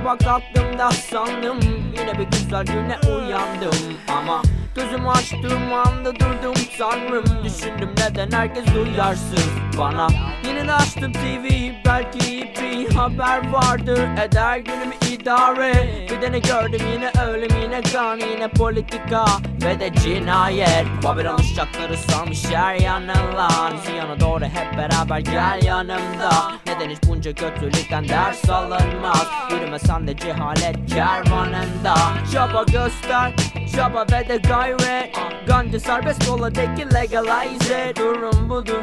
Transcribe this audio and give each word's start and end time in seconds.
Sabah 0.00 0.18
kalktığımda 0.18 0.90
sandım. 0.90 1.60
Yine 1.98 2.18
bir 2.18 2.24
güzel 2.24 2.64
güne 2.64 2.98
uyandım 3.14 3.74
Ama 4.08 4.42
gözümü 4.74 5.08
açtığım 5.08 5.72
anda 5.72 6.14
durdum 6.14 6.54
sanrım 6.78 7.24
Düşündüm 7.44 7.90
neden 7.98 8.30
herkes 8.30 8.64
duyarsız 8.74 9.48
bana. 9.78 10.08
Yine 10.46 10.68
de 10.68 10.72
açtım 10.72 11.12
TV'yi 11.12 11.74
belki 11.86 12.54
bir 12.62 12.94
haber 12.94 13.50
vardır. 13.52 14.08
Eder 14.24 14.58
günümü 14.58 14.94
idare. 15.10 15.88
Bir 16.10 16.22
de 16.22 16.32
ne 16.32 16.38
gördüm? 16.38 16.80
Yine 16.92 17.12
ölüm 17.26 17.62
yine 17.62 17.82
kan 17.82 18.18
yine 18.18 18.48
politika 18.48 19.24
Ve 19.64 19.80
de 19.80 19.92
cinayet. 19.94 20.86
Babylon 21.04 21.38
uçakları 21.38 21.96
sarmış 21.96 22.44
her 22.44 22.74
yanılan. 22.74 23.76
Ziyana 23.86 24.20
doğru 24.20 24.44
hep 24.44 24.78
beraber 24.78 25.18
gel 25.18 25.60
yanımda. 25.64 26.52
Neden 26.66 26.90
hiç 26.90 26.98
bunca 27.08 27.34
kötülükten 27.34 28.08
ders 28.08 28.50
alınmaz? 28.50 29.26
Yürümesen 29.50 30.06
de 30.06 30.16
cehalet 30.16 30.76
kervanında. 30.94 31.94
Çaba 32.32 32.62
göster 32.62 33.32
Çaba 33.76 34.06
ve 34.12 34.28
de 34.28 34.36
gayret 34.36 35.16
Ganja 35.46 35.80
serbest 35.80 36.28
oladaki 36.28 36.94
legalize 36.94 37.92
Durum 37.96 38.48
budur. 38.48 38.82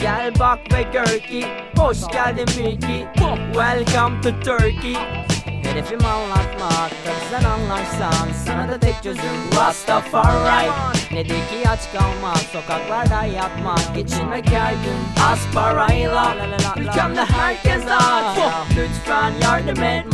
Gel 0.00 0.32
bak 0.38 0.58
ve 0.72 0.82
gör 0.92 1.18
ki 1.18 1.46
Hoş 1.76 1.98
geldin 2.12 2.46
Milky. 2.58 3.04
Welcome 3.52 4.20
to 4.20 4.30
Turkey. 4.40 4.96
Hedefim 5.44 6.06
anlatmak 6.06 6.90
Tabii 7.04 7.14
sen 7.30 7.50
anlarsan 7.50 8.32
Sana 8.46 8.68
da 8.68 8.78
tek 8.78 9.02
çözüm 9.02 9.50
Rastafari. 9.56 10.70
Nedir 11.12 11.28
ki 11.28 11.68
aç 11.68 11.80
kalmak 11.92 12.38
Sokaklarda 12.38 13.24
yatmak 13.24 13.94
Geçinmek 13.94 14.50
her 14.50 14.72
gün 14.72 15.24
Az 15.32 15.38
parayla 15.54 16.34
Ülkemde 16.76 17.24
herkes 17.24 17.82
aç. 17.86 18.38
Lütfen 18.76 19.32
yardım 19.42 19.82
et 19.82 20.06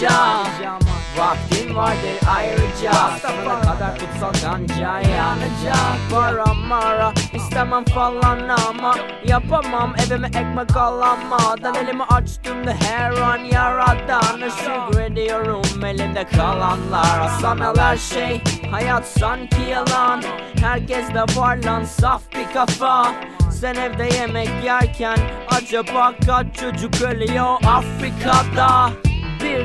can 0.00 0.79
Vaktin 1.20 1.76
vardır 1.76 2.28
ayrıca 2.36 2.92
Sonuna 3.22 3.60
kadar 3.60 3.98
kutsal 3.98 4.32
ganca 4.50 5.00
yanacak. 5.00 5.98
Para 6.10 6.54
mara 6.54 7.12
istemem 7.34 7.84
falan 7.84 8.48
ama 8.48 8.94
Yapamam. 9.24 9.94
Evime 10.06 10.26
ekmek 10.26 10.76
alamadan 10.76 11.74
Elimi 11.74 12.04
açtığımda 12.04 12.74
her 12.88 13.12
an 13.12 13.38
yaradana 13.38 14.50
Şükrediyorum 14.50 15.84
elimde 15.84 16.24
kalanlar. 16.24 17.28
Sanal 17.40 17.76
her 17.76 17.96
şey 17.96 18.40
hayat 18.70 19.06
sanki 19.06 19.62
yalan. 19.70 20.22
Herkes 20.60 21.08
de 21.08 21.40
var 21.40 21.56
lan 21.56 21.84
saf 21.84 22.22
bir 22.32 22.54
kafa. 22.54 23.12
Sen 23.50 23.74
evde 23.74 24.14
yemek 24.14 24.50
yerken 24.64 25.18
Acaba 25.50 26.12
kaç 26.26 26.46
çocuk 26.60 27.02
ölüyor 27.02 27.58
Afrika'da 27.66 28.90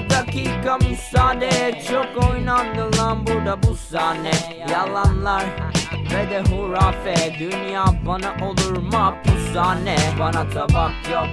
dakika 0.09 0.77
müsaade. 0.77 1.81
Çok 1.89 2.29
oynandı 2.29 2.97
lan 2.97 3.27
burada 3.27 3.63
bu 3.63 3.75
sahne. 3.75 4.31
Yalanlar 4.71 5.43
ve 5.93 6.29
de 6.29 6.55
hurafe. 6.55 7.39
Dünya 7.39 7.85
bana 8.07 8.47
olur 8.47 8.77
mahpushane 8.77 9.95
Bana 10.19 10.49
tabak 10.49 10.91
yok. 11.13 11.27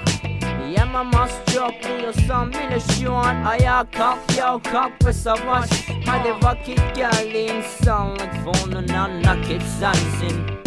Yemem 0.78 1.10
az 1.16 1.40
çok 1.54 1.72
diyorsan 1.82 2.50
bile 2.50 2.80
şu 2.80 3.14
an 3.14 3.44
Ayağa 3.44 3.84
kalk 3.98 4.38
ya 4.38 4.60
kalk 4.72 5.06
ve 5.06 5.12
savaş. 5.12 5.70
Hadi 6.06 6.44
vakit 6.44 6.96
geldi. 6.96 7.38
İnsanlık 7.38 8.32
fonuna 8.44 9.08
nakit 9.22 9.62
sensin 9.62 10.62